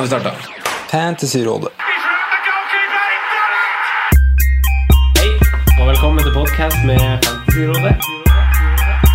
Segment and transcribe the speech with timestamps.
[0.00, 0.36] Nå har vi starta.
[0.90, 1.68] Fantasyrådet.
[5.18, 5.28] Hei,
[5.80, 7.92] og velkommen til podcast med Fantasyrådet.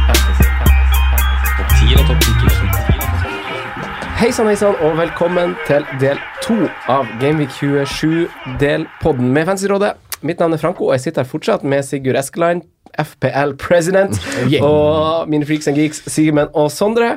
[0.09, 1.47] Fantasy, fantasy, fantasy.
[1.57, 7.09] Topp 10 og topp 10 Hei sann, hei sann, og velkommen til del to av
[7.17, 9.95] Gameweek 27-delpodden med Fantasyrådet.
[10.21, 12.61] Mitt navn er Franco, og jeg sitter her fortsatt med Sigurd Eskeland,
[13.01, 14.21] FPL President,
[14.61, 17.15] og mine freaks and geeks, Simen og Sondre.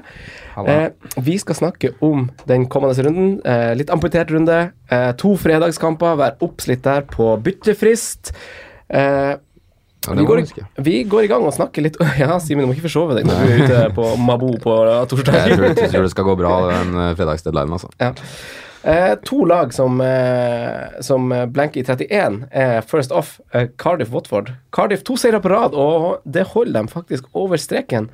[0.67, 0.89] Eh,
[1.23, 3.37] vi skal snakke om den kommende runden.
[3.47, 4.71] Eh, litt amputert runde.
[4.91, 8.33] Eh, to fredagskamper, vær oppslitt der på byttefrist.
[8.89, 9.35] Eh,
[10.09, 10.43] vi, går,
[10.87, 13.43] vi går i gang og snakker litt Ja, Simen, du må ikke forsove deg når
[13.43, 14.79] du er ute på Mabo på
[15.11, 15.37] torsdag.
[15.43, 17.93] Jeg tror, jeg tror det skal gå bra, den eh, fredagsdeadlinen, altså.
[18.01, 18.15] Ja.
[18.89, 19.99] Eh, to lag som,
[21.05, 24.55] som blanker i 31 er first off Cardiff-Watford.
[24.73, 28.09] Cardiff to seire på rad, og det holder dem faktisk over streken.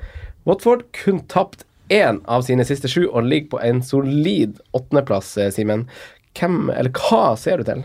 [0.45, 5.51] Watford kun tapt én av sine siste sju og ligger på en solid åttendeplass, eh,
[5.53, 5.87] Simen.
[6.35, 7.83] Hvem, eller hva ser du til?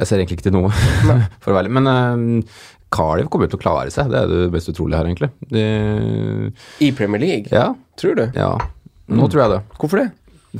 [0.00, 0.70] Jeg ser egentlig ikke til noe,
[1.42, 1.74] for å være ærlig.
[1.76, 5.28] Men uh, Cardiff kommer til å klare seg, det er det mest utrolige her, egentlig.
[5.52, 5.64] De,
[6.82, 7.52] I Premier League?
[7.52, 7.68] ja,
[8.00, 8.24] Tror du?
[8.34, 8.54] ja.
[9.10, 9.60] Nå tror jeg det.
[9.78, 10.08] Hvorfor det?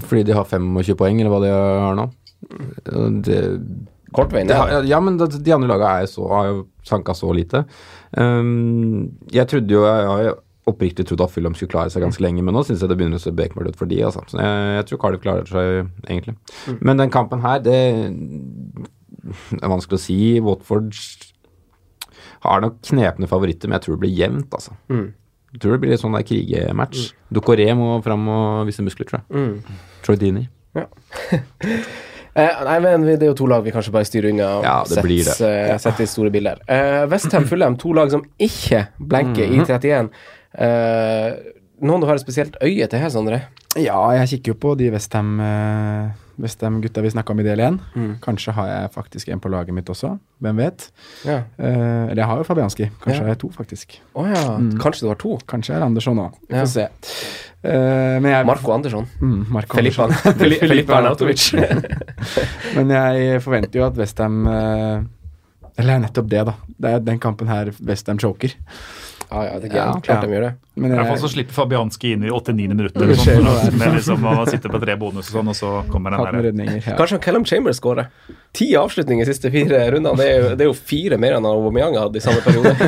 [0.07, 2.05] Fordi de har 25 poeng, eller hva de har nå.
[3.27, 3.39] Det,
[4.15, 4.55] Kort vei ned.
[4.59, 4.81] ja.
[4.91, 7.65] ja, men det- de andre lagene er så, har jo sanka så lite.
[8.19, 10.33] Um, jeg trodde jo Jeg jo
[10.71, 13.21] oppriktig trodd at Fulham skulle klare seg ganske lenge, men nå syns jeg det begynner
[13.21, 14.23] å se bekmørkt ut for de, altså.
[14.31, 16.37] Så jeg, jeg tror Cardiff klarer seg, egentlig.
[16.81, 17.79] Men den kampen her, det
[19.61, 20.19] er vanskelig å si.
[20.45, 20.95] Watford
[22.45, 24.77] har nok knepne favoritter, men jeg tror det blir jevnt, altså.
[25.51, 27.09] Jeg tror det blir litt sånn der krigematch.
[27.35, 29.81] Ducoré må fram og vise muskler, tror jeg.
[30.07, 30.47] Troy Dini.
[32.39, 34.51] Eh, nei, men Det er jo to lag vi kanskje bare styrer unna.
[34.63, 35.79] Ja, setter, blir det.
[35.83, 36.61] Sett i store bilder.
[36.71, 40.13] Eh, Westham Fulham, to lag som ikke blenker i 31.
[40.59, 41.31] Eh,
[41.81, 43.43] noen du har et spesielt øye til her, Sondre?
[43.79, 47.77] Ja, jeg kikker jo på de uh, Westham-gutta vi snakka om i del én.
[48.25, 50.17] Kanskje har jeg faktisk en på laget mitt også.
[50.41, 50.89] Hvem vet?
[51.25, 51.43] Ja.
[51.59, 52.91] Eh, eller jeg har jo Fabianski.
[53.03, 53.23] Kanskje Ja.
[53.23, 54.01] har jeg to, faktisk.
[54.15, 54.57] Oh, ja.
[54.81, 55.39] Kanskje du har to?
[55.47, 56.35] Kanskje er Andersson òg.
[56.49, 56.89] Vi får se.
[57.63, 59.07] Eh, men jeg, Marco Andersson.
[59.21, 60.97] Mm, Marco Felipe Andersson.
[60.97, 61.53] Arnautovic.
[62.77, 65.03] Men jeg forventer jo at Westham uh,
[65.77, 66.55] Eller nettopp det, da.
[66.81, 68.57] Det er den kampen her Westham choker.
[69.31, 69.85] Ja, ja, det er Ja.
[69.85, 70.03] gærent.
[70.03, 70.27] Klart Ja.
[70.27, 70.53] de gjør det.
[70.77, 72.69] Men I hvert fall så slipper Fabianski inn i 8-9.
[72.69, 75.83] minutter Eller sånt, sånn, med liksom å sitte på tre bonus og sånn, og så
[75.89, 76.81] kommer den der.
[76.81, 76.97] Ja.
[76.99, 78.07] Kanskje Callum Chambers skårer.
[78.53, 80.17] Ti avslutninger de siste fire rundene.
[80.17, 82.75] Det er jo, det er jo fire mer enn Aubameyang hadde i samme periode.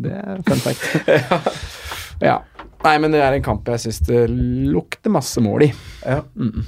[0.00, 0.82] Det er fun fact.
[2.20, 2.38] ja.
[2.82, 5.72] Nei, men det er en kamp jeg syns det lukter masse mål i.
[6.06, 6.22] Ja.
[6.34, 6.62] Mm.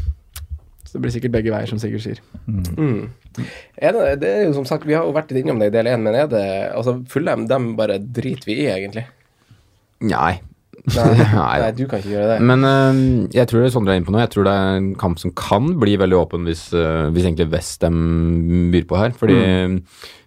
[0.84, 2.19] Så det blir sikkert begge veier, som Sigurd sier.
[2.47, 3.09] Mm.
[3.78, 5.75] Er det, det er jo som sagt, Vi har jo vært litt innom det i
[5.78, 6.44] del én, men er det
[6.76, 9.06] altså Fulham dem bare driter vi i, egentlig?
[10.03, 10.41] Nei.
[10.97, 11.71] Nei, Nei.
[11.78, 12.38] du kan ikke gjøre det.
[12.42, 14.19] Men uh, jeg tror det Sondre er inne på nå.
[14.25, 17.50] Jeg tror det er en kamp som kan bli veldig åpen hvis, uh, hvis egentlig
[17.53, 18.00] Westham
[18.75, 19.15] byr på her.
[19.15, 19.78] Fordi Mm.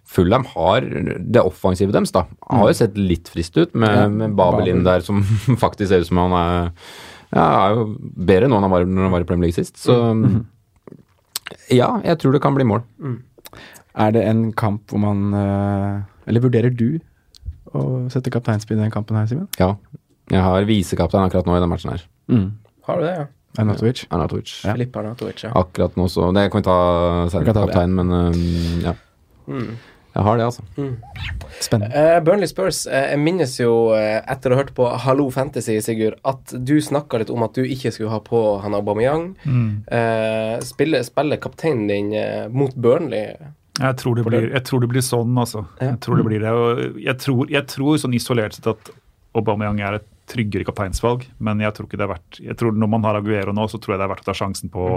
[0.06, 2.22] Fulham har det offensive deres, da.
[2.48, 5.18] Har jo sett litt frist ut med, Ja, med Babel inn der, som
[5.64, 6.70] faktisk ser ut som han er
[7.34, 9.76] ja, er jo bedre nå enn han var når han var i Premier League sist.
[9.82, 10.44] Så Mm.
[11.72, 12.82] Ja, jeg tror det kan bli mål.
[13.96, 16.98] Er det en kamp hvor man eh, Eller vurderer du
[17.76, 19.48] å sette kapteinspinn i den kampen her, Simen?
[19.60, 19.74] Ja.
[20.30, 22.04] Jeg har visekaptein akkurat nå i den matchen her.
[22.30, 22.46] Mm.
[22.86, 23.26] Har du det, ja?
[23.58, 24.04] Arnatovic.
[24.10, 24.52] Arnatovic.
[24.64, 24.74] Ja.
[24.76, 25.50] Filip Arnautovic, ja.
[25.56, 26.78] Akkurat nå, så Det kan vi ta
[27.32, 28.94] senere, kaptein, men um, ja.
[29.46, 29.76] Mm.
[30.16, 30.62] Jeg har det, altså.
[31.60, 31.92] Spennende.
[31.92, 35.76] Uh, Burnley Spurs, uh, jeg minnes jo uh, etter å ha hørt på Hallo Fantasy,
[35.84, 39.28] Sigurd, at du snakka litt om at du ikke skulle ha på han Aubameyang.
[39.86, 42.10] Eh, spiller, spiller kapteinen din
[42.52, 43.36] mot Burnley.
[43.76, 45.66] Jeg tror, det blir, jeg tror det blir sånn, altså.
[45.82, 46.52] Jeg tror det blir det.
[46.52, 48.92] Og jeg tror, jeg tror sånn isolert sett at
[49.36, 52.88] Aubameyang er et tryggere kapteinsvalg, men jeg tror ikke det er verdt Jeg tror Når
[52.90, 54.86] man har Aguero nå, så tror jeg det er verdt å ta sjansen på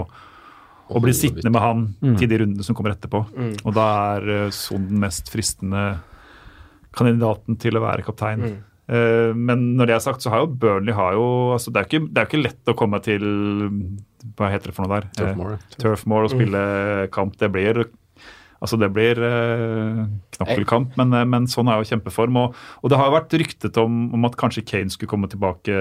[0.90, 2.16] og blir sittende med han Mm.
[2.18, 3.22] til de rundene som kommer etterpå.
[3.36, 3.52] Mm.
[3.64, 6.00] Og da er uh, Son den mest fristende
[6.96, 8.42] kandidaten til å være kaptein.
[8.42, 8.58] Mm.
[8.90, 11.84] Uh, men når det er sagt, så har jo Burnley har jo altså Det er
[11.86, 13.22] jo ikke, det er jo ikke lett å komme til
[14.34, 15.06] Hva heter det for noe der?
[15.14, 15.58] Turfmore.
[15.78, 16.62] Eh, og spille
[17.14, 17.36] kamp.
[17.38, 17.84] Det blir
[18.60, 20.00] Altså det blir eh,
[20.36, 22.36] knokkelkamp, men, eh, men sånn er jo kjempeform.
[22.42, 25.74] Og, og det har jo vært ryktet om, om at kanskje Kane skulle komme tilbake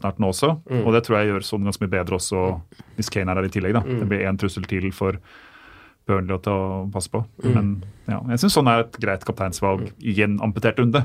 [0.00, 0.56] snart nå også.
[0.66, 0.82] Mm.
[0.82, 2.46] Og det tror jeg gjør sånn ganske mye bedre også
[2.98, 3.78] hvis Kane er der i tillegg.
[3.78, 3.84] da.
[3.86, 4.02] Mm.
[4.02, 5.20] Det blir én trussel til for
[6.08, 6.56] Burnley å ta
[6.92, 7.22] passe på.
[7.44, 7.54] Mm.
[7.54, 7.70] Men
[8.10, 11.04] ja, jeg syns sånn er et greit kapteinsvalg i en amputert runde.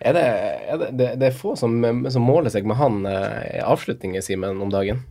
[0.00, 1.74] Er det, er det, det, det er få som,
[2.12, 5.02] som måler seg med han eh, i avslutninger, Simen, om dagen.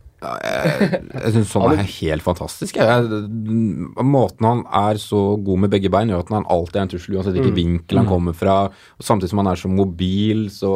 [0.46, 2.76] Jeg syns sånn er helt fantastisk.
[2.80, 6.86] Jeg, jeg, måten han er så god med begge bein, gjør at han alltid er
[6.86, 7.60] en trussel, uansett hvilken Mm.
[7.62, 8.12] vinkel han Mm.
[8.12, 8.56] kommer fra.
[8.98, 10.72] Og samtidig som han er så mobil, så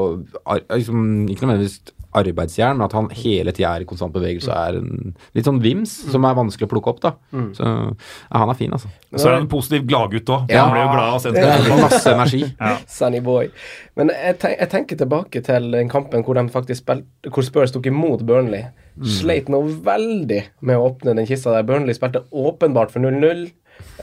[0.71, 1.81] liksom, Ikke nødvendigvis
[2.13, 5.61] arbeidsjern, men at han hele tida er i konstant bevegelse og er en litt sånn
[5.63, 7.01] vims som er vanskelig å plukke opp.
[7.01, 7.13] da.
[7.33, 7.53] Mm.
[7.55, 8.89] Så ja, han er fin, altså.
[9.15, 10.51] Så er han en positiv gladgutt òg.
[10.51, 10.65] Ja.
[10.65, 11.77] Han ble jo glad av å se Ja.
[11.77, 12.43] Masse energi.
[12.61, 12.77] Ja.
[12.89, 13.49] Sunny boy.
[13.97, 17.71] Men jeg, ten jeg tenker tilbake til den kampen hvor de faktisk spilte Hvor Spurs
[17.71, 18.65] tok imot Burnley.
[19.01, 19.09] Mm.
[19.09, 21.65] Sleit noe veldig med å åpne den kista der.
[21.69, 23.47] Burnley spilte åpenbart for 0-0.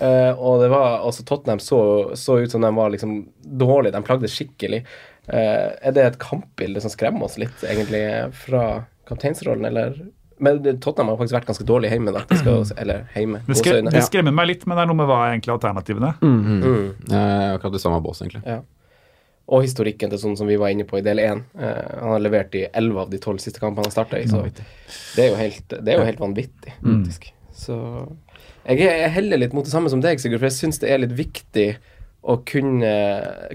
[0.01, 1.79] Uh, og det var altså Tottenham så,
[2.17, 3.19] så ut som de var liksom
[3.61, 3.94] dårlige.
[3.94, 4.81] De plagde skikkelig.
[5.29, 8.03] Uh, er det et kampbilde som skremmer oss litt, egentlig,
[8.45, 8.63] fra
[9.09, 9.99] kapteinsrollen, eller?
[10.41, 12.23] Men Tottenham har faktisk vært ganske dårlig hjemme, da.
[12.29, 13.44] Det skal, eller hjemme.
[13.45, 16.11] Det, skre, det skremmer meg litt, men det er noe med hva er egentlig alternativene.
[16.21, 16.65] Mm.
[16.65, 18.44] Jeg er akkurat det samme bås, egentlig.
[18.45, 18.61] Ja.
[19.47, 21.45] Og historikken til sånn som vi var inne på i del én.
[21.55, 24.44] Uh, han har levert i elleve av de tolv siste kampene han starta i, så
[24.51, 27.05] det er jo helt, det er jo helt vanvittig, Mm.
[27.57, 27.75] Så
[28.67, 30.91] jeg, er, jeg heller litt mot det samme som deg, Sigurd, for jeg syns det
[30.94, 31.71] er litt viktig
[32.27, 32.91] å kunne,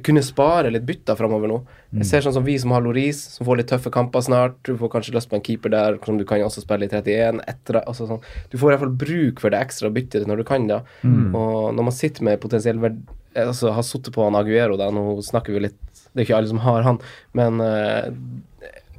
[0.07, 1.59] kunne spare litt bytter framover nå.
[1.99, 4.55] Jeg ser sånn som vi som har Loris, som får litt tøffe kamper snart.
[4.65, 7.43] Du får kanskje lyst på en keeper der, som du kan også spille i 31.
[7.53, 8.23] Etter, altså sånn.
[8.49, 10.81] Du får i hvert fall bruk for det ekstra byttet når du kan det.
[11.05, 11.35] Mm.
[11.37, 13.03] Og når man sitter med potensiell verd...
[13.37, 15.79] Altså, har sittet på han Aguero, da, nå snakker vi litt
[16.13, 17.01] Det er ikke alle som har han,
[17.39, 18.13] men eh,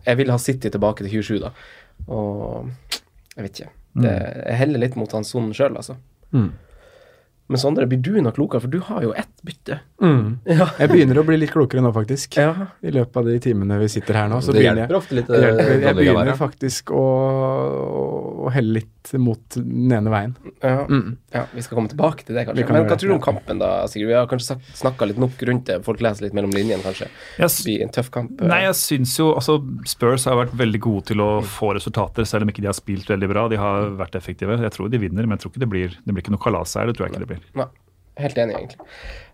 [0.04, 1.54] jeg vil ha City tilbake til 27, da.
[2.12, 2.70] Og
[3.36, 3.74] jeg vet ikke.
[3.94, 5.96] Det, jeg heller litt mot han sonen sjøl, altså.
[6.34, 6.50] Mm.
[7.52, 9.80] Men Sondre, blir du noe klokere, for du har jo ett bytte.
[10.02, 10.40] Mm.
[10.54, 10.68] Ja.
[10.80, 12.38] Jeg begynner å bli litt klokere nå, faktisk.
[12.40, 12.70] Ja.
[12.84, 14.40] I løpet av de timene vi sitter her nå.
[14.42, 15.72] Så Det begynner hjelper jeg, ofte litt, Jeg, hjelper.
[15.74, 16.38] eh, Jeg begynner være.
[16.40, 17.04] faktisk å,
[18.48, 20.34] å helle litt mot den ene veien.
[20.64, 20.86] Ja.
[20.88, 21.18] Mm.
[21.36, 22.64] ja, vi skal komme tilbake til det, kanskje.
[22.70, 24.08] kan Men hva tror du om kampen, da, Sigurd?
[24.14, 25.82] Vi har kanskje snakka litt nok rundt det.
[25.84, 27.10] Folk leser litt mellom linjene, kanskje.
[27.38, 28.40] Jeg Det blir en tøff kamp.
[28.48, 29.58] Nei, jeg syns jo altså
[29.90, 33.10] Spurs har vært veldig gode til å få resultater, selv om ikke de har spilt
[33.12, 33.48] veldig bra.
[33.52, 34.56] De har vært effektive.
[34.64, 36.76] Jeg tror de vinner, men jeg tror ikke det blir det blir ikke noe kalas
[36.80, 36.88] her.
[36.88, 37.33] Det tror jeg ikke det blir.
[37.60, 37.66] Nei,
[38.22, 38.88] helt enig, egentlig.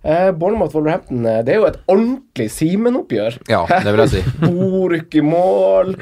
[0.04, 3.40] Eh, Bournemouth-Wolverhampton, eh, det er jo et ordentlig Simen-oppgjør.
[3.52, 4.22] Ja, det vil jeg si.
[4.46, 5.96] Boruk i mål.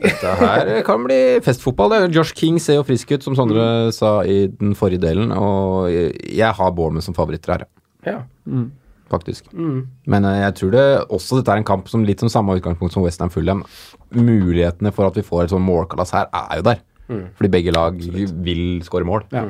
[0.00, 1.90] Dette her kan bli festfotball.
[1.90, 2.12] det.
[2.14, 5.32] Josh King ser jo frisk ut, som Sondre sa i den forrige delen.
[5.34, 7.64] Og jeg har Bournemouth som favoritter her,
[8.06, 8.20] Ja.
[9.10, 9.48] faktisk.
[9.52, 9.88] Mm.
[10.06, 12.94] Men eh, jeg tror det også dette er en kamp som litt som samme utgangspunkt
[12.94, 13.64] som Western Fulham.
[14.14, 16.80] Mulighetene for at vi får et sånn målkalass her, er jo der.
[17.10, 17.24] Mm.
[17.36, 19.24] Fordi begge lag vil skåre mål.
[19.34, 19.42] Ja.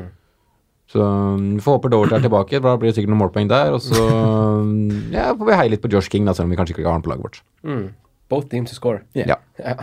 [0.90, 2.60] Så um, vi får håpe Doverty er tilbake.
[2.64, 3.75] Da blir det sikkert noen målpoeng der.
[3.76, 6.58] Og så um, ja, får vi heie litt på Josh King, da, selv om vi
[6.58, 7.42] kanskje ikke har han på laget vårt.
[7.66, 7.84] Mm.
[8.31, 9.04] Both teams to score.
[9.19, 9.38] Ja.
[9.60, 9.76] Ja.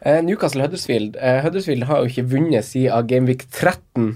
[0.00, 4.14] Eh, Newcastle-Huddersfield Eh, Huddersfield har jo ikke vunnet siden Gameweek 13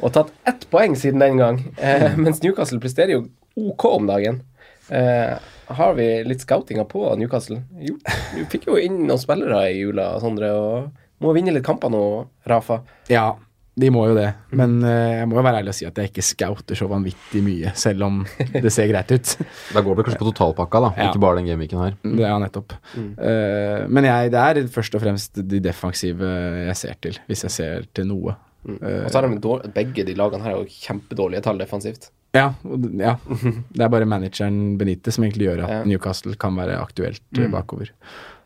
[0.00, 1.58] og tatt ett poeng siden den gang.
[1.76, 3.26] Eh, mens Newcastle presterer jo
[3.60, 4.40] OK om dagen.
[4.88, 7.58] Har vi litt scoutinga på Newcastle?
[7.84, 7.98] Jo,
[8.32, 12.02] vi fikk jo inn noen spillere i jula, Sondre, og må vinne litt kamper nå,
[12.48, 12.80] Rafa.
[13.10, 13.34] Ja,
[13.76, 14.28] de må jo det.
[14.56, 14.90] Men uh,
[15.20, 18.06] jeg må jo være ærlig og si at jeg ikke scouter så vanvittig mye, selv
[18.08, 18.22] om
[18.64, 19.34] det ser greit ut.
[19.76, 20.92] Da går det kanskje på totalpakka, da.
[20.96, 21.10] Ja.
[21.10, 21.98] Ikke bare den gameweeken her.
[22.06, 22.76] Det er nettopp.
[22.96, 26.32] Uh, men jeg, det er først og fremst de defensive
[26.70, 28.38] jeg ser til, hvis jeg ser til noe.
[28.66, 32.10] Eh, Og så er de begge de lagene her har jo kjempedårlige tall defensivt.
[32.34, 32.52] ja,
[32.98, 33.16] ja.
[33.76, 35.84] Det er bare manageren Benitez som egentlig gjør at Ja.
[35.84, 37.50] Newcastle kan være aktuelt mm.
[37.52, 37.92] bakover.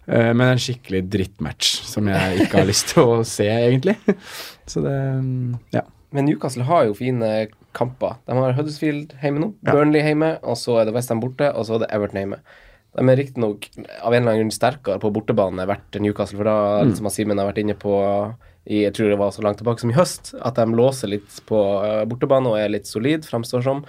[0.09, 3.97] Eh, men en skikkelig drittmatch som jeg ikke har lyst til å se, egentlig.
[4.67, 5.83] Så det mm, Ja.
[6.13, 8.17] Men Newcastle har jo fine kamper.
[8.27, 9.77] De har Huddersfield hjemme nå, Ja.
[9.77, 12.41] Burnley hjemme, og så er det Westham borte, og så er det Everton hjemme.
[12.99, 13.69] De er riktignok
[14.03, 16.97] av en eller annen grunn sterkere på bortebane vært Newcastle, for da, Mm.
[16.99, 17.95] som Simen har vært inne på
[18.67, 21.39] i, jeg tror det var så langt tilbake som i høst, at de låser litt
[21.47, 23.85] på eh, bortebane og er litt solid, fremstår som.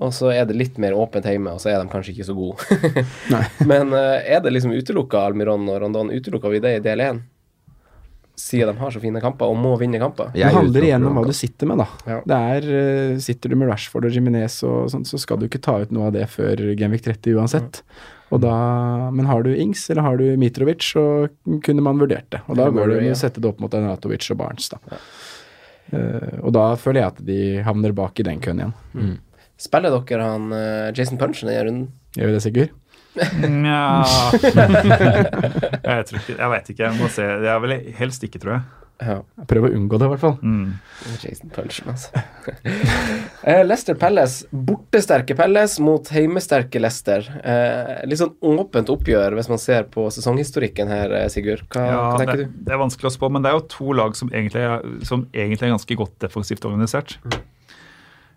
[0.00, 2.34] Og så er det litt mer åpent hjemme, og så er de kanskje ikke så
[2.36, 3.04] gode.
[3.70, 6.10] Men eh, er det liksom utelukka Almiron og Rondon?
[6.10, 7.20] Utelukka vi det i del én?
[8.40, 10.32] Siden de har så fine kamper og må vinne kamper?
[10.32, 11.86] Det handler igjen om hva du sitter med, da.
[12.08, 12.18] Ja.
[12.24, 15.60] Det er, eh, Sitter du med Rashford og Jiminez og sånn, så skal du ikke
[15.62, 17.82] ta ut noe av det før Genvik 30 uansett.
[18.32, 18.54] Og da,
[19.12, 21.28] men har du Ings eller har du Mitrovic, så
[21.66, 22.40] kunne man vurdert det.
[22.48, 24.80] Og da går det an å sette det opp mot Anatovic og Barnes, da.
[25.92, 28.72] Uh, og da føler jeg at de havner bak i den køen igjen.
[28.96, 29.16] Mm.
[29.62, 31.88] Spiller dere han eh, Jason Punch i den runden?
[32.18, 32.78] Gjør vi det, Sigurd?
[33.12, 33.80] Nja
[35.84, 36.86] Jeg tror ikke Jeg veit ikke.
[36.86, 37.26] Jeg må se.
[37.42, 38.62] Det er vel helst ikke, tror jeg.
[39.02, 39.16] Ja.
[39.50, 40.34] Prøv å unngå det, i hvert fall.
[40.46, 40.74] Mm.
[41.24, 42.22] Jason Punchen, altså.
[43.42, 44.36] Lester Leicester Pelles.
[44.52, 47.26] Bortesterke Pelles mot heimesterke Leicester.
[47.42, 51.64] Eh, litt sånn åpent oppgjør hvis man ser på sesonghistorikken her, eh, Sigurd.
[51.72, 52.60] Hva, Ja, hva tenker det, du?
[52.68, 55.26] det er vanskelig å spå, men det er jo to lag som egentlig er, som
[55.34, 57.18] egentlig er ganske godt defensivt organisert.
[57.26, 57.40] Eh,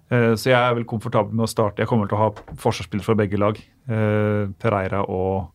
[0.10, 1.82] Så jeg er vel komfortabel med å starte.
[1.82, 3.58] Jeg kommer til å ha forsvarsspillere fra begge lag.
[3.90, 5.48] Eh, Pereira og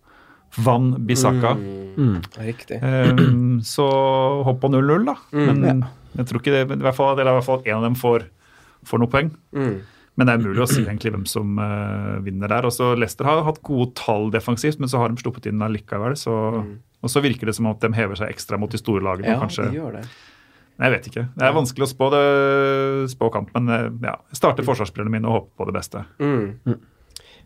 [0.58, 1.52] Van Bissaka.
[1.54, 2.16] Mm.
[2.42, 2.80] Riktig.
[2.82, 3.22] Eh,
[3.62, 3.86] Så
[4.46, 5.14] hopp på 0-0, da.
[5.30, 5.60] Mm.
[5.62, 5.84] Men
[6.18, 7.94] jeg tror ikke det, men i hvert fall, eller i hvert fall en av dem
[8.00, 8.26] får,
[8.90, 9.30] får noen poeng.
[9.54, 9.76] Mm.
[10.18, 12.66] Men det er umulig å si egentlig hvem som uh, vinner der.
[12.68, 16.16] Også Leicester har hatt gode tall defensivt, men så har de sluppet inn allikevel.
[16.18, 16.34] Så,
[17.00, 19.30] Og så virker det som at de hever seg ekstra mot de store lagene.
[19.30, 19.32] Mm.
[19.32, 19.70] Ja, kanskje.
[19.70, 20.04] de gjør det.
[20.80, 21.26] Nei, Jeg vet ikke.
[21.36, 22.22] Det er vanskelig å spå, det,
[23.12, 26.04] spå kamp, men eh, ja, jeg starter forsvarsspillerne mine og håper på det beste.
[26.22, 26.78] Mm.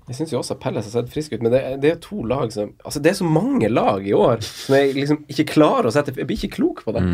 [0.04, 2.22] Jeg syns jo også Pelles har sett frisk ut, men det, er- det er to
[2.28, 5.88] lag som Altså, det er så mange lag i år som jeg liksom ikke klarer
[5.88, 7.04] å sette Jeg blir ikke klok på det.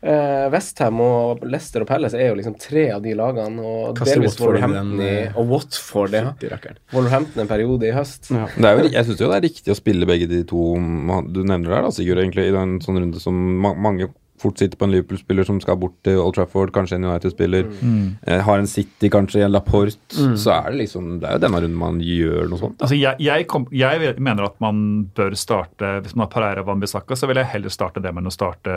[0.00, 4.14] Eh, Westham og Leicester og Pelles er jo liksom tre av de lagene, og Kaster
[4.20, 6.32] delvis Watford Wolverhampton i, eh, og Watford, ja.
[6.94, 8.30] Wolverhampton en periode i høst.
[8.30, 8.46] Ja.
[8.54, 10.62] Det er jo, jeg syns jo det er riktig å spille begge de to
[11.34, 14.08] du nevner der, da, Sigurd, egentlig, i en sånn runde som mange
[14.40, 17.68] fort sitter på en Liverpool-spiller som skal bort til Old Trafford, kanskje en United-spiller.
[18.26, 19.98] Eh, har en City, kanskje en Laporte.
[20.12, 22.80] Så er det liksom Det er jo denne runden man gjør noe sånt.
[22.80, 24.80] Altså, jeg, jeg, kom, jeg mener at man
[25.16, 28.26] bør starte Hvis man har Pereira Van Bissaka, så vil jeg heller starte det med
[28.26, 28.74] å starte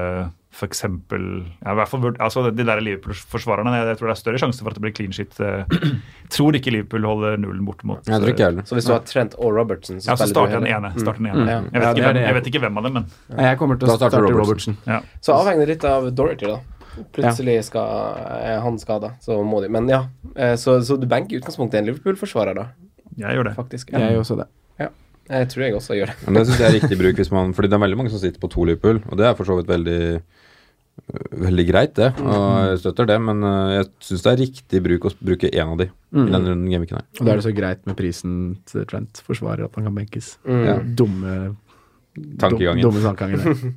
[0.52, 0.82] f.eks.
[0.84, 3.72] Ja, hvert fall, altså, de der Liverpool-forsvarerne.
[3.78, 5.38] Jeg, jeg tror det er større sjanse for at det blir clean shit.
[5.40, 5.64] eh.
[6.36, 8.68] tror ikke Liverpool holder nullen borte mot Jeg tror ikke jeg heller.
[8.68, 10.92] Så hvis du har Trent og Robertson, så Ja, så starter den ene.
[11.00, 11.42] Start den ene.
[11.46, 11.48] Mm.
[11.48, 13.58] Jeg, vet Ja, ikke hvem, jeg- jeg vet ikke hvem av dem, men ja, Jeg
[13.64, 14.44] kommer til å starte Robertson.
[14.44, 14.78] Robertson.
[14.88, 15.00] ja.
[15.22, 16.60] Så avhengig litt av Dorothy, da.
[17.16, 20.02] Plutselig skal, er han skada, så må de Men ja,
[20.36, 22.68] eh, så, så du benker i utgangspunktet en Liverpool-forsvarer, da?
[23.18, 23.56] jeg gjør det.
[23.56, 23.92] Faktisk.
[23.96, 24.48] Jeg gjør også det.
[25.32, 26.16] Jeg tror jeg også gjør det.
[26.28, 28.20] Men det syns jeg er riktig bruk hvis man Fordi det er veldig mange som
[28.20, 30.22] sitter på to Liverpool, og det er for så vidt veldig
[31.42, 32.12] Veldig greit, det.
[32.24, 35.74] Og jeg støtter det, men øh, jeg syns det er riktig bruk å bruke én
[35.74, 37.06] av de i den runden gameweeken her.
[37.20, 38.38] Og da er det så greit med prisen
[38.70, 40.34] til Trent forsvarer at han kan benkes.
[40.48, 40.64] Mm.
[40.68, 40.78] Ja.
[41.02, 41.36] Dumme
[42.40, 42.84] Tankegangen.
[42.84, 43.76] Dumme tankegangen.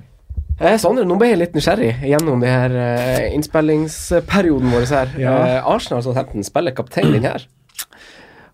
[0.60, 5.14] Eh, Sondre, nå ble jeg litt nysgjerrig gjennom de her eh, innspillingsperioden vår her.
[5.16, 5.32] Ja.
[5.56, 7.46] Eh, Arsenal Southampton spiller kaptein din her.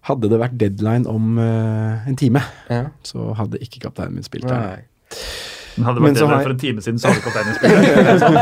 [0.06, 2.84] Hadde det vært deadline om eh, en time, Ja.
[3.02, 4.76] så hadde ikke kapteinen min spilt der.
[4.76, 5.18] Nei.
[5.84, 7.76] Hadde vært bedre for en time siden, så hadde kapteinen spilt.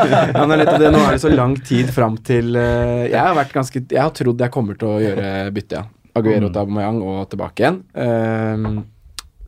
[0.34, 3.82] Ja, litt det, nå er det så lang tid fram til uh, Jeg har ganske
[3.82, 5.86] Jeg har trodd jeg kommer til å gjøre bytte, ja.
[6.14, 7.80] Aguero til Aubameyang og tilbake igjen.
[7.98, 8.84] Um,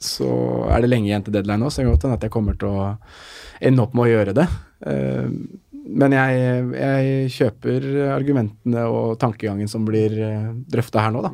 [0.02, 0.30] så
[0.74, 2.58] er det lenge igjen til deadline nå, så det kan godt hende at jeg kommer
[2.58, 2.88] til å
[3.70, 4.48] ende opp med å gjøre det.
[4.82, 5.36] Um,
[5.86, 6.40] men jeg,
[6.74, 11.32] jeg kjøper argumentene og tankegangen som blir uh, drøfta her nå, da.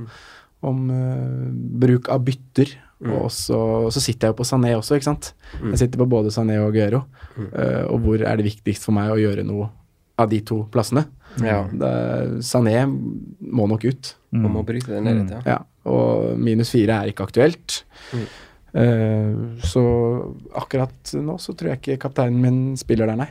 [0.62, 1.50] Om uh,
[1.83, 2.76] bruk av bytter.
[3.02, 3.57] Og også,
[3.90, 5.33] så sitter jeg jo på Sané også, ikke sant.
[5.59, 7.00] Jeg sitter på både Sané og Guero.
[7.35, 7.49] Mm.
[7.50, 9.66] Uh, og hvor er det viktigst for meg å gjøre noe
[10.23, 11.02] av de to plassene?
[11.42, 11.64] Ja.
[11.66, 11.90] Det,
[12.47, 14.12] Sané må nok ut.
[14.33, 15.42] Man må bryte den ned litt, ja.
[15.57, 15.59] Ja,
[15.90, 17.83] og minus fire er ikke aktuelt.
[18.73, 19.83] Uh, så
[20.57, 23.31] akkurat nå så tror jeg ikke kapteinen min spiller der, nei.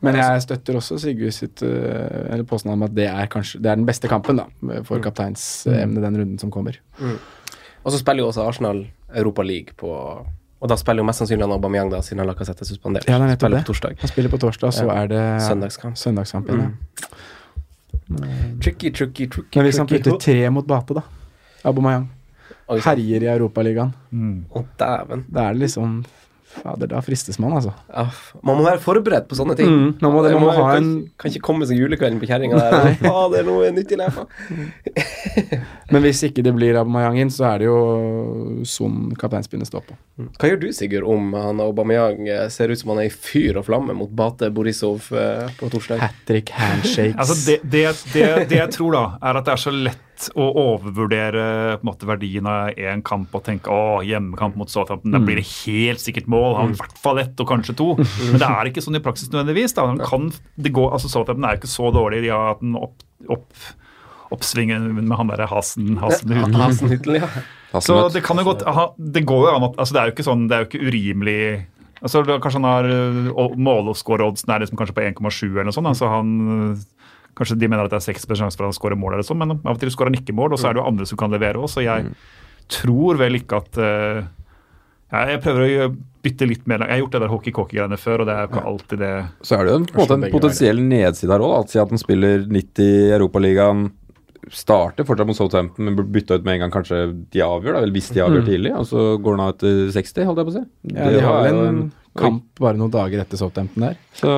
[0.00, 3.70] Men jeg støtter også Sigurd sitt eh, eller påstand om at det er kanskje det
[3.72, 4.46] er den beste kampen da,
[4.88, 6.78] for kapteinsemnet den runden som kommer.
[7.00, 9.90] Og så spiller jo også Arsenal Europa League på
[10.60, 13.06] Og da spiller jo mest sannsynlig han Aubameyang, da, siden han Lacassette er suspendert.
[13.08, 13.64] Ja, det er nettopp spiller det.
[13.64, 13.94] på torsdag.
[14.00, 15.96] Han spiller på torsdag, så er det Søndagskamp.
[15.96, 16.66] søndagskamp Ja.
[18.60, 19.56] Tricky, tricky, tricky.
[19.56, 21.02] Men hvis han putter tre mot Bate, da
[21.64, 22.08] Aubameyang
[22.70, 23.92] herjer i Europaligaen,
[24.54, 25.24] Å, dæven.
[25.30, 26.04] da er det liksom
[26.50, 27.70] Fader, da fristes man, altså.
[27.94, 28.08] Ja,
[28.42, 29.68] man må være forberedt på sånne ting.
[29.70, 32.26] Mm, man må det- man må ha kan, en- kan ikke komme seg julekvelden på
[32.26, 32.94] kjerringa der.
[33.04, 34.24] Fader, nå er nytt i lefa.
[35.92, 37.78] Men hvis ikke det blir Aubameyang så er det jo
[38.68, 39.96] Son kapteinspinnet står på.
[40.40, 43.58] Hva gjør du, Sigurd, om han Aubameyang eh, ser ut som han er i fyr
[43.60, 46.02] og flamme mot Bate Borisov eh, på torsdag?
[46.02, 49.62] Hat trick, handshakes Altså det, det, det, det jeg tror, da, er at det er
[49.68, 51.44] så lett å overvurdere
[51.78, 55.40] på en måte, verdien av én kamp og tenke å, hjemmekamp mot Southampton, da blir
[55.40, 56.56] det helt sikkert mål.
[56.58, 57.88] Han i hvert fall ett og kanskje to.
[57.98, 59.76] Men det er ikke sånn i praksis nødvendigvis.
[59.78, 59.86] Da.
[60.04, 62.24] Kan, det går, altså Southampton er ikke så dårlig.
[62.26, 63.66] De har hatt en opp, opp,
[64.34, 67.28] oppsvingen med han derre Hasen, Hasen Hasen ja.
[67.82, 68.62] Så det kan jo godt
[68.98, 70.86] Det går jo an at altså Det er jo ikke sånn, det er jo ikke
[70.86, 71.42] urimelig
[72.00, 75.90] altså Kanskje han har uh, målskåreoddsen er liksom kanskje på 1,7 eller noe sånt.
[75.90, 76.30] Altså han,
[77.38, 79.40] kanskje de mener at det er 6 sjanse for at han skårer mål, eller sånn,
[79.40, 80.54] men av og til skårer han ikke mål.
[80.54, 82.12] Og så er det jo andre som kan levere òg, så jeg
[82.70, 84.28] tror vel ikke at uh,
[85.10, 85.90] jeg prøver å
[86.22, 86.84] bytte litt mer.
[86.84, 89.14] Jeg har gjort det der hockey-cocky-greiene før, og det er jo ikke alltid det
[89.46, 91.70] Så er det jo en, på en potensiell nedside her òg.
[91.72, 93.88] Si at han spiller 90 i Europaligaen,
[94.50, 97.80] starter fortsatt mot Southampton, men blir bytta ut med en gang kanskje de avgjør, da,
[97.84, 98.46] vel hvis de avgjør Mm.
[98.48, 100.64] tidlig, og så går han av etter 60, holdt jeg på å si.
[100.94, 103.96] Ja, de Det har er vel jo en kamp bare noen dager etter Southampton der.
[104.14, 104.30] Så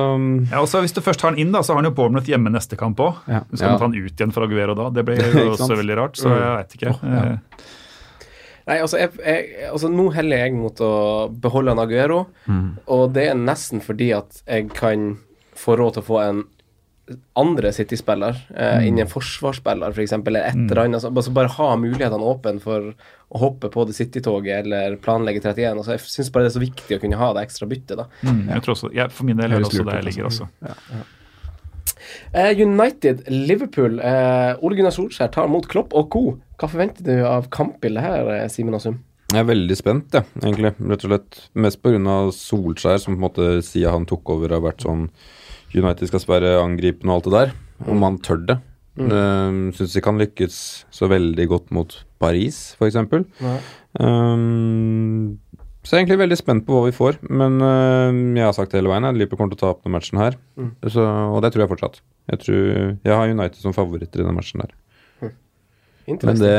[0.51, 2.27] Ja, og så Hvis du først har han inn, da, så har han jo Bournemouth
[2.27, 3.15] hjemme neste kamp òg.
[3.27, 3.39] Ja.
[3.53, 3.69] Så kan Ja.
[3.71, 4.89] man ta han ut igjen for Aguero da.
[4.89, 6.93] Det blir jo også veldig rart, så jeg veit ikke.
[6.93, 7.23] Oh, ja.
[7.31, 7.37] Eh,
[8.65, 12.27] Nei, altså, jeg, jeg, altså Nå heller jeg mot å beholde en Aguero,
[12.87, 15.17] og det er nesten fordi at jeg kan
[15.55, 16.43] få råd til å få en
[17.35, 20.99] andre City-spiller eh, innen en forsvarsspiller, f.eks., eller et eller annet.
[20.99, 25.81] Altså, altså bare ha mulighetene åpne for å hoppe på det City-toget eller planlegge 31.
[25.81, 28.07] Altså, jeg syns bare det er så viktig å kunne ha det ekstra byttet, da.
[28.23, 30.49] mm, jeg tror også, jeg, For min del er det også der jeg ligger altså.
[30.63, 31.03] også.
[32.33, 33.99] Eh, United, Liverpool.
[33.99, 36.23] Eh, Ole Gunnar Solskjær tar mot Klopp og co.
[36.59, 39.01] Hva forventer du av kampbildet her, eh, Simen Asum?
[39.33, 40.73] jeg er veldig spent, jeg, egentlig.
[40.77, 41.39] Rett og slett.
[41.57, 42.17] Mest pga.
[42.37, 45.07] Solskjær, som på en måte siden han tok over, har vært sånn
[45.79, 47.55] United skal sperre angripende og alt det der.
[47.89, 48.59] Om han tør det.
[48.93, 49.71] Mm.
[49.73, 50.57] Syns ikke han lykkes
[50.93, 52.99] så veldig godt mot Paris, f.eks.
[53.97, 55.39] Um,
[55.83, 57.17] så jeg er egentlig veldig spent på hva vi får.
[57.25, 59.97] Men uh, jeg har sagt det hele veien at Liverpool kommer til å tape denne
[59.97, 60.37] matchen her.
[60.93, 61.99] Så, og det tror jeg fortsatt.
[62.31, 62.63] Jeg, tror,
[63.03, 64.71] jeg har United som favoritter i denne matchen her.
[66.07, 66.53] Men det,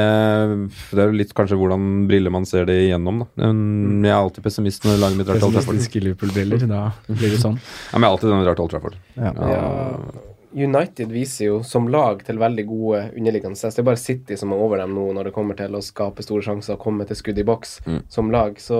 [0.91, 3.29] det er jo litt kanskje hvordan briller man ser det igjennom, da.
[3.45, 5.99] Jeg er alltid pessimist når laget mitt drar til Old Trafford.
[6.05, 7.59] Liverpool-briller, da blir det sånn.
[7.61, 9.03] Ja, men jeg er alltid den som drar til Old Trafford.
[9.21, 9.35] Ja.
[9.55, 13.75] Ja, United viser jo som lag til veldig gode underliggende stats.
[13.75, 16.23] Det er bare City som er over dem nå når det kommer til å skape
[16.23, 18.55] store sjanser og komme til skudd i boks som lag.
[18.63, 18.79] Så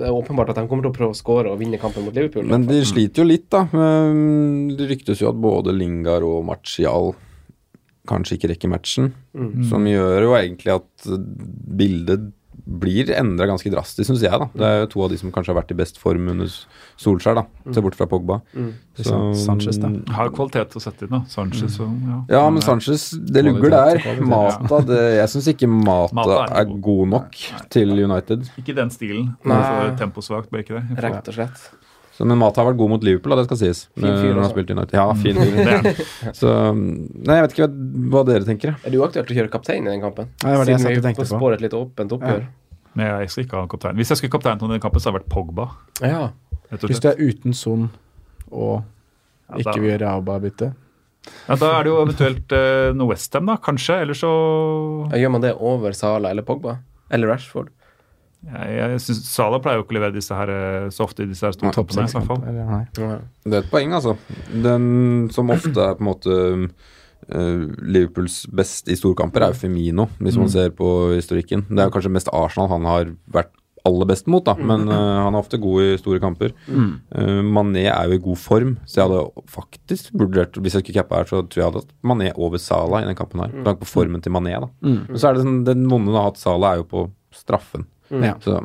[0.00, 2.16] det er åpenbart at de kommer til å prøve å skåre og vinne kampen mot
[2.16, 2.48] Liverpool.
[2.48, 3.66] Men de sliter jo litt, da.
[3.70, 7.12] Det ryktes jo at både Lingard og Martial
[8.10, 9.12] kanskje ikke rekker matchen.
[9.70, 11.08] Som gjør jo egentlig at
[11.80, 12.28] bildet
[12.70, 14.30] blir endra ganske drastisk, syns jeg.
[14.30, 16.50] da Det er jo to av de som kanskje har vært i best form under
[17.00, 17.44] Solskjær, da.
[17.74, 18.40] Se bort fra Pogba.
[18.54, 18.70] Mm.
[19.00, 19.18] Så.
[19.40, 19.90] Sanchez, da.
[20.14, 21.22] Har kvalitet å sette inn, da.
[21.30, 22.20] Sanchez og ja.
[22.36, 24.02] Ja, men Sanchez, det lugger der.
[24.22, 27.38] Mata, det, jeg syns ikke Mata Mata er er god nok
[27.72, 28.50] til United.
[28.60, 29.32] Ikke den stilen.
[29.48, 29.62] Nei.
[30.00, 31.00] Temposvakt, blir ikke det?
[31.06, 31.70] Rett og slett.
[32.20, 33.78] Så, men Mata har vært god mot Liverpool, da, det skal sies.
[33.96, 34.96] Fin fyr Når han har spilt i United.
[34.98, 36.34] Ja, fin fyr.
[36.36, 37.70] Så Nei, jeg vet ikke hva,
[38.12, 38.74] hva dere tenker.
[38.84, 40.28] Er det uaktuelt å kjøre kaptein i den kampen?
[40.44, 41.40] Nei, det var det jeg satt og tenkte tenkte Siden på.
[41.40, 42.44] spåre et litt åpent oppgjør.
[43.00, 43.96] Nei, jeg skal ikke ha kaptein.
[44.02, 45.66] Hvis jeg skulle kaptein til den kampen, så hadde det vært Pogba.
[46.04, 46.22] Ja.
[46.84, 47.88] Hvis du er uten Son
[48.52, 48.84] og
[49.56, 50.68] ikke vil gjøre Auba-bytte
[51.48, 53.96] Ja, da er det jo eventuelt uh, noe Westham, da, kanskje.
[54.04, 54.30] Eller så
[55.16, 56.76] Gjør man det over Sala eller Pogba?
[57.10, 57.72] Eller Rashford?
[58.40, 61.28] Jeg, jeg synes Sala pleier jo ikke å levere disse her eh, så ofte i
[61.28, 62.06] disse her store toppene.
[62.08, 62.40] i hvert fall.
[63.44, 64.16] Det er et poeng, altså.
[64.64, 70.08] Den som ofte er på en måte uh, Liverpools best i storkamper, er jo Femino,
[70.24, 71.66] hvis man ser på historikken.
[71.68, 73.52] Det er kanskje mest Arsenal han har vært
[73.88, 76.52] aller best mot, da, men uh, han er ofte god i store kamper.
[76.68, 80.98] Eh, Mané er jo i god form, så jeg hadde faktisk vurdert Hvis jeg skulle
[80.98, 83.52] cappa her, så tror jeg hadde hatt Mané over Sala i den kampen her.
[83.54, 84.68] Med tanke på formen til Mané, da.
[84.84, 87.86] Men så er det sånn, den vonde du har hatt Sala, er jo på straffen.
[88.10, 88.34] Ja.
[88.42, 88.58] Så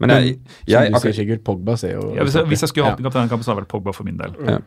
[0.00, 2.90] Men jeg, jeg, jeg Sigurd, Pogba ser jo Ja, hvis, jeg, hvis jeg skulle Ja.
[2.94, 4.32] hatt en kaptein i den kampen, så hadde det vært Pogba for min del.
[4.48, 4.58] Ja.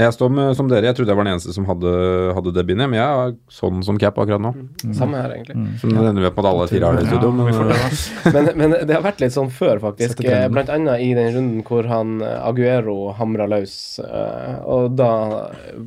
[0.00, 0.86] Jeg står med som dere.
[0.88, 1.90] Jeg trodde jeg var den eneste som hadde,
[2.34, 4.52] hadde det bindet, men jeg er sånn som cap akkurat nå.
[4.96, 5.56] Samme her, egentlig.
[5.82, 7.28] Så nå ender vi at alle fire har det i studio.
[7.28, 10.24] Ja, men, det, men, men det har vært litt sånn før, faktisk.
[10.24, 13.74] Eh, Blant annet i den runden hvor han eh, Aguero hamra løs.
[14.00, 15.10] eh, Og da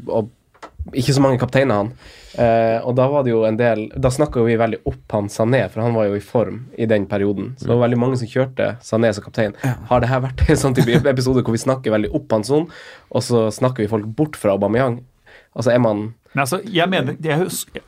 [0.06, 0.30] Og
[0.94, 1.92] ikke så mange kapteiner, han.
[2.36, 5.62] Eh, og da var det jo en del Da snakka vi veldig opp han Sané,
[5.72, 7.54] for han var jo i form i den perioden.
[7.58, 9.56] Så det var veldig mange som kjørte Sané som kaptein.
[9.90, 12.68] Har det her vært en sånn type episode hvor vi snakker veldig opp han sånn,
[13.10, 15.00] og så snakker vi folk bort fra Aubameyang?
[15.56, 17.46] Altså er man Nei, altså, jeg mener, jeg,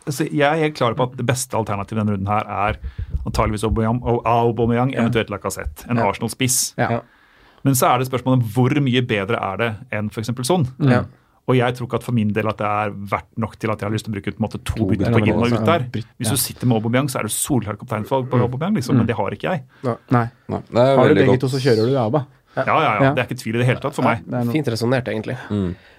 [0.07, 2.77] altså, jeg er helt klar på at det beste alternativet i denne runden her er
[3.27, 5.83] antageligvis Aubameyang, Aubameyang eventuelt Lacassette.
[5.91, 6.62] En Arsenal-spiss.
[6.79, 7.01] Ja.
[7.67, 10.31] Men så er det spørsmålet hvor mye bedre er det enn f.eks.
[10.47, 10.63] sånn.
[10.88, 11.01] Ja.
[11.47, 13.79] Og jeg tror ikke at for min del at det er verdt nok til at
[13.79, 15.53] jeg har lyst til å bruke på en måte, to To bytter på inn og
[15.53, 15.86] ut der.
[16.19, 19.15] Hvis du sitter med Aubameyang, så er det solklart kapteinvalg på Aubameyang, liksom, men det
[19.15, 19.63] har ikke jeg.
[20.12, 20.25] Nei.
[20.51, 22.25] Nei, det er Har du begge to, så kjører du Aba.
[22.57, 22.91] Ja, ja, ja.
[23.05, 23.13] Ja.
[23.13, 24.25] Det er ikke tvil i det hele tatt for meg.
[24.51, 25.38] Fint resonnert, egentlig.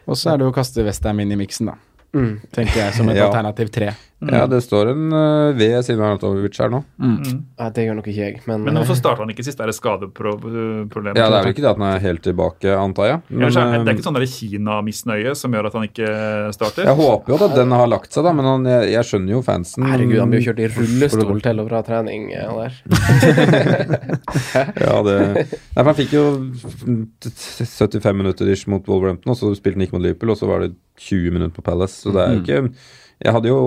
[0.08, 1.78] Og så er det å kaste Westham inn i miksen, da.
[2.16, 2.38] Mm.
[2.54, 3.24] Tenker jeg som et Ja.
[3.28, 3.88] alternativ tre.
[4.18, 6.80] Ja, det står en uh, V siden Arnautovic her nå.
[6.98, 9.60] Ja, det gjør nok ikke jeg, men, Men eh, hvorfor starta han ikke sist?
[9.62, 11.14] Er det skadeproblemet?
[11.14, 13.18] Ja, det er vel ikke det at han er helt tilbake, antar jeg.
[13.28, 16.08] Men, er det, det er eh, ikke sånn Kina-misnøye som gjør at han ikke
[16.56, 16.82] starter?
[16.90, 19.40] jeg håper jo at den har lagt seg, da, men han, jeg, jeg skjønner jo
[19.46, 19.86] fansen.
[19.86, 22.22] Herregud, han blir jo kjørt i rullestol til og fra trening.
[22.34, 22.72] eh, der.
[24.82, 25.44] Ja, det Nei,
[25.78, 26.24] for Han fikk jo
[27.22, 30.58] 75 minutter ish mot Wolverhampton, og så spilte han ikke mot Liverpool, og så var
[30.66, 32.00] det 20 minutter på Palace.
[32.02, 32.74] Så det er jo ikke
[33.24, 33.62] Jeg hadde jo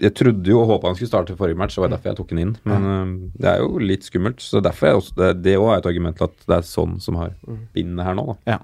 [0.00, 2.30] jeg trodde jo og håpa han skulle starte forrige match, det var derfor jeg tok
[2.32, 2.52] han inn.
[2.64, 4.40] Men uh, det er jo litt skummelt.
[4.40, 6.94] Så derfor er også, det, det også er et argument til at det er sånn
[7.04, 7.34] som har
[7.76, 8.56] bindet her nå, da.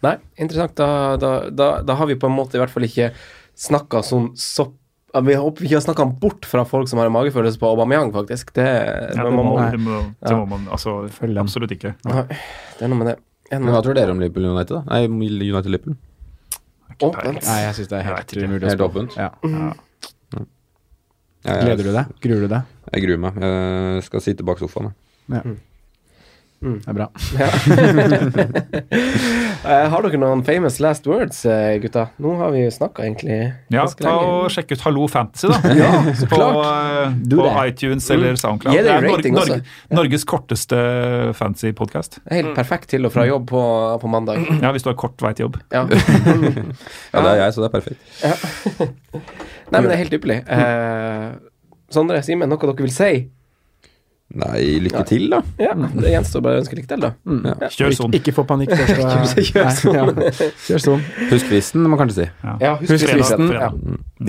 [0.00, 0.76] Nei, interessant.
[0.78, 3.10] Da, da, da, da har vi på en måte i hvert fall ikke
[3.60, 4.76] snakka sånn sopp
[5.26, 8.12] Vi håper vi ikke har snakka bort fra folk som har en magefølelse på Aubameyang,
[8.14, 8.52] faktisk.
[8.54, 11.00] Det, Ja, det, man må, må- det, må, det må man altså
[11.42, 11.96] absolutt ikke.
[12.06, 12.22] Nei,
[12.78, 13.16] det er noe med det.
[13.50, 14.82] Men hva tror dere om Liverpool United, da?
[14.86, 15.06] Nei,
[15.50, 15.96] United-Liverpool.
[17.00, 17.42] Åpent.
[17.46, 18.88] Nei, jeg syns det er helt umulig å Helt spå.
[18.90, 19.16] åpent.
[19.16, 19.30] Ja.
[21.42, 22.06] Ja, jeg- Gleder du deg?
[22.20, 22.62] Gruer du deg?
[22.92, 23.34] Jeg gruer meg.
[23.40, 24.92] Jeg skal sitte bak sofaen.
[25.30, 25.42] jeg.
[25.44, 25.54] Ja.
[26.60, 27.06] Det er bra.
[29.60, 32.06] Eh, har dere noen famous last words, eh, gutta?
[32.24, 33.36] Nå har vi snakka egentlig
[33.70, 35.74] Ja, ganske ta og Sjekk ut Hallo Fantasy, da.
[35.80, 35.90] Ja,
[36.30, 38.38] på eh, på iTunes eller Mm.
[38.40, 38.74] SoundCloud.
[38.74, 39.52] Det Det er Norge, også.
[39.52, 39.62] Norge,
[39.98, 40.80] Norges korteste
[41.36, 42.18] fancy podkast.
[42.30, 43.62] Helt perfekt til og fra jobb på,
[44.00, 44.40] på mandag.
[44.62, 45.60] Ja, hvis du har kort vei til jobb.
[45.72, 45.84] Ja.
[45.90, 48.00] Ja, det er jeg, så det er perfekt.
[49.70, 50.40] Nei, men det er helt ypperlig.
[50.48, 51.36] Uh,
[51.92, 53.12] Sondre, Simen, noe dere vil si?
[54.30, 55.40] Nei, lykke til, da.
[55.58, 57.08] Ja, Det gjenstår bare å ønske lykke til, da.
[57.50, 57.68] Ja.
[57.74, 58.12] Kjør sånn.
[58.14, 59.98] Ikke, ikke få panikk Nei, sånn.
[59.98, 60.04] ja.
[60.68, 61.02] Kjør sånn.
[61.32, 62.28] Husk fristen, må man kanskje si.
[62.62, 63.50] Ja, husk Husk fristen.
[63.56, 63.72] Ja.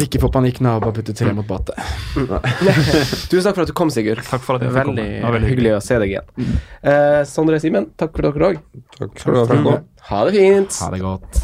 [0.01, 1.77] Ikke få panikk når Abba putter tre mot batet.
[3.29, 4.25] Tusen takk for at du kom, Sigurd.
[4.25, 5.21] Takk for at jeg Veldig, kom.
[5.21, 6.51] Det veldig hyggelig å se deg igjen.
[6.81, 8.61] Uh, Sondre Simen, takk for dere òg.
[8.97, 9.89] Takk skal du ha for at du.
[10.09, 10.81] Ha det fint.
[10.81, 11.43] Ha det godt.